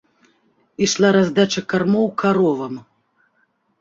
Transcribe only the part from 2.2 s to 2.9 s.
каровам.